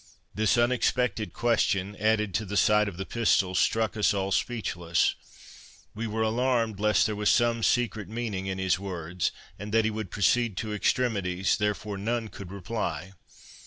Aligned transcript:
This 0.33 0.57
unexpected 0.57 1.31
question, 1.31 1.95
added 1.97 2.33
to 2.33 2.43
the 2.45 2.57
sight 2.57 2.87
of 2.87 2.97
the 2.97 3.05
pistols, 3.05 3.59
struck 3.59 3.95
us 3.95 4.15
all 4.15 4.31
speechless; 4.31 5.13
we 5.93 6.07
were 6.07 6.23
alarmed 6.23 6.79
lest 6.79 7.05
there 7.05 7.15
was 7.15 7.29
some 7.29 7.61
secret 7.61 8.09
meaning 8.09 8.47
in 8.47 8.57
his 8.57 8.79
words, 8.79 9.31
and 9.59 9.71
that 9.75 9.85
he 9.85 9.91
would 9.91 10.09
proceed 10.09 10.57
to 10.57 10.73
extremities, 10.73 11.55
therefore 11.55 11.99
none 11.99 12.29
could 12.29 12.51
reply. 12.51 13.13